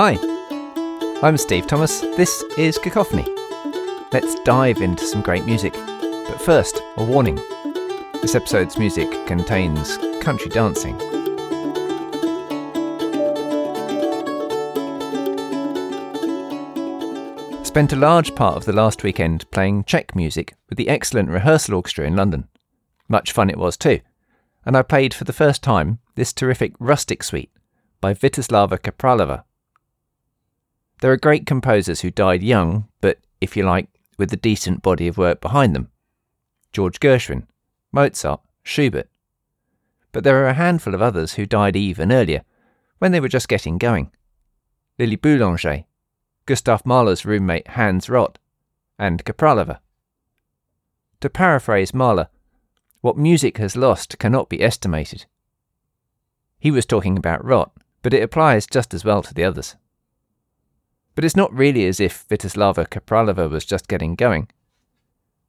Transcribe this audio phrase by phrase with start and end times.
[0.00, 0.16] Hi,
[1.26, 2.02] I'm Steve Thomas.
[2.02, 3.26] This is Cacophony.
[4.12, 5.72] Let's dive into some great music.
[5.72, 7.34] But first, a warning.
[8.22, 10.96] This episode's music contains country dancing.
[17.64, 21.74] Spent a large part of the last weekend playing Czech music with the excellent Rehearsal
[21.74, 22.46] Orchestra in London.
[23.08, 23.98] Much fun it was too.
[24.64, 27.50] And I played for the first time this terrific Rustic Suite
[28.00, 29.42] by Vítězslava Kapralova.
[31.00, 35.06] There are great composers who died young, but, if you like, with a decent body
[35.06, 35.90] of work behind them.
[36.72, 37.46] George Gershwin,
[37.92, 39.08] Mozart, Schubert.
[40.10, 42.42] But there are a handful of others who died even earlier,
[42.98, 44.10] when they were just getting going.
[44.98, 45.84] Lily Boulanger,
[46.46, 48.36] Gustav Mahler's roommate Hans Rott,
[48.98, 49.78] and Kapralova.
[51.20, 52.28] To paraphrase Mahler,
[53.00, 55.26] what music has lost cannot be estimated.
[56.58, 57.70] He was talking about Rott,
[58.02, 59.76] but it applies just as well to the others.
[61.18, 64.46] But it's not really as if Vítězslava Kapralova was just getting going.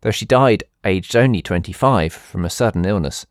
[0.00, 3.26] Though she died aged only 25 from a sudden illness,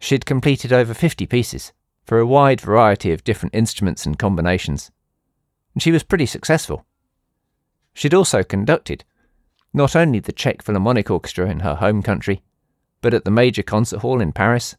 [0.00, 4.90] she'd completed over 50 pieces for a wide variety of different instruments and combinations,
[5.74, 6.86] and she was pretty successful.
[7.92, 9.04] She'd also conducted
[9.72, 12.42] not only the Czech Philharmonic Orchestra in her home country,
[13.00, 14.74] but at the Major Concert Hall in Paris,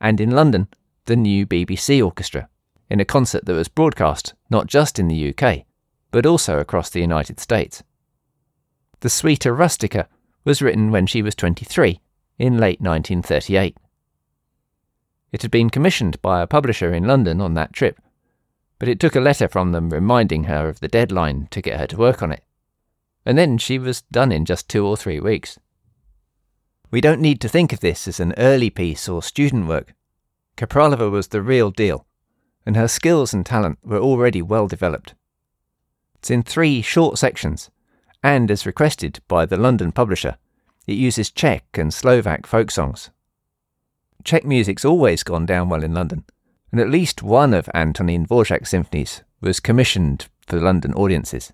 [0.00, 0.68] and in London,
[1.04, 2.48] the new BBC Orchestra,
[2.88, 5.66] in a concert that was broadcast not just in the UK,
[6.14, 7.82] but also across the United States.
[9.00, 10.08] The Suite Rustica
[10.44, 12.00] was written when she was 23,
[12.38, 13.76] in late 1938.
[15.32, 18.00] It had been commissioned by a publisher in London on that trip,
[18.78, 21.88] but it took a letter from them reminding her of the deadline to get her
[21.88, 22.44] to work on it.
[23.26, 25.58] And then she was done in just two or three weeks.
[26.92, 29.94] We don't need to think of this as an early piece or student work.
[30.56, 32.06] Kapralova was the real deal,
[32.64, 35.16] and her skills and talent were already well developed.
[36.24, 37.68] It's in three short sections,
[38.22, 40.38] and as requested by the London publisher,
[40.86, 43.10] it uses Czech and Slovak folk songs.
[44.24, 46.24] Czech music's always gone down well in London,
[46.72, 51.52] and at least one of Antonín Dvořák's symphonies was commissioned for London audiences.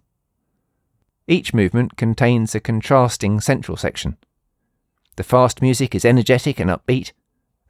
[1.27, 4.19] Each movement contains a contrasting central section.
[5.17, 7.11] The fast music is energetic and upbeat,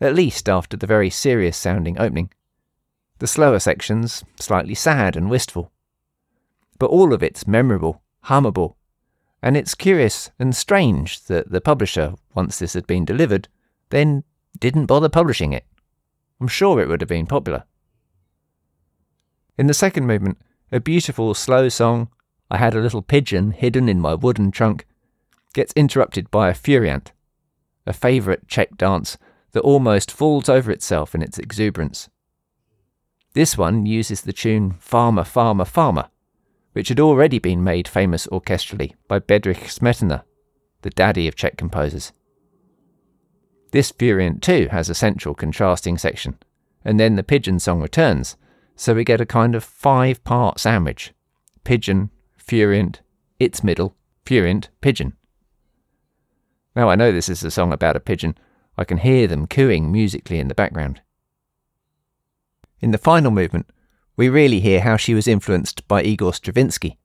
[0.02, 2.30] at least after the very serious sounding opening.
[3.20, 5.72] The slower sections slightly sad and wistful.
[6.80, 8.74] But all of it's memorable, hummable,
[9.42, 13.48] and it's curious and strange that the publisher, once this had been delivered,
[13.90, 14.24] then
[14.58, 15.66] didn't bother publishing it.
[16.40, 17.64] I'm sure it would have been popular.
[19.58, 20.38] In the second movement,
[20.72, 22.08] a beautiful slow song,
[22.50, 24.86] I had a little pigeon hidden in my wooden trunk,
[25.52, 27.12] gets interrupted by a furiant,
[27.86, 29.18] a favourite Czech dance
[29.52, 32.08] that almost falls over itself in its exuberance.
[33.34, 36.08] This one uses the tune Farmer, Farmer, Farmer,
[36.72, 40.22] which had already been made famous orchestrally by Bedřich Smetana,
[40.82, 42.12] the daddy of Czech composers.
[43.72, 46.38] This furiant too has a central contrasting section,
[46.84, 48.36] and then the pigeon song returns,
[48.74, 51.12] so we get a kind of five part sandwich
[51.62, 53.02] pigeon, furiant,
[53.38, 53.94] its middle,
[54.24, 55.12] furiant, pigeon.
[56.74, 58.36] Now I know this is a song about a pigeon,
[58.78, 61.02] I can hear them cooing musically in the background.
[62.80, 63.66] In the final movement,
[64.20, 66.98] we really hear how she was influenced by Igor Stravinsky,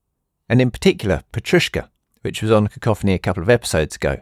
[0.49, 1.87] and in particular Petrushka,
[2.23, 4.19] which was on Cacophony a couple of episodes ago.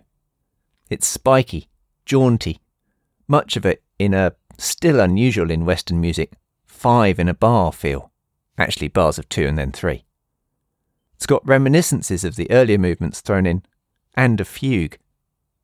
[0.91, 1.69] It's spiky,
[2.05, 2.61] jaunty,
[3.27, 6.33] much of it in a still unusual in Western music
[6.67, 8.11] five in a bar feel,
[8.59, 10.05] actually bars of two and then three.
[11.15, 13.63] It's got reminiscences of the earlier movements thrown in,
[14.13, 14.99] and a fugue,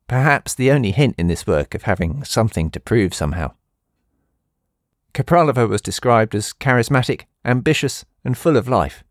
[0.08, 3.52] perhaps the only hint in this work of having something to prove somehow.
[5.12, 9.02] Kapralova was described as charismatic, ambitious, and full of life.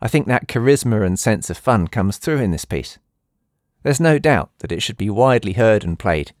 [0.00, 2.98] I think that charisma and sense of fun comes through in this piece.
[3.82, 6.32] There's no doubt that it should be widely heard and played.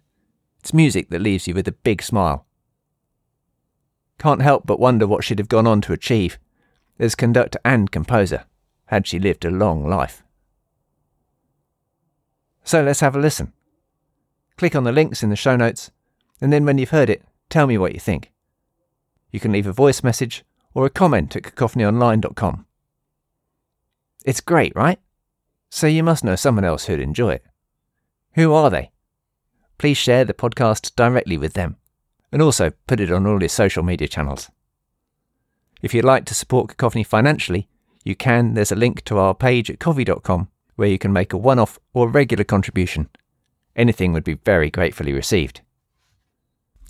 [0.60, 2.46] It's music that leaves you with a big smile.
[4.18, 6.38] Can't help but wonder what she'd have gone on to achieve
[6.98, 8.44] as conductor and composer
[8.86, 10.22] had she lived a long life.
[12.64, 13.52] So let's have a listen.
[14.58, 15.90] Click on the links in the show notes,
[16.40, 18.29] and then when you've heard it, tell me what you think.
[19.30, 20.44] You can leave a voice message
[20.74, 22.66] or a comment at cacophonyonline.com.
[24.24, 24.98] It's great, right?
[25.70, 27.44] So you must know someone else who'd enjoy it.
[28.34, 28.90] Who are they?
[29.78, 31.76] Please share the podcast directly with them,
[32.30, 34.50] and also put it on all your social media channels.
[35.80, 37.68] If you'd like to support Cacophony financially,
[38.04, 38.54] you can.
[38.54, 41.78] There's a link to our page at ko-fi.com where you can make a one off
[41.94, 43.08] or regular contribution.
[43.76, 45.62] Anything would be very gratefully received.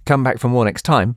[0.04, 1.16] Come back for more next time,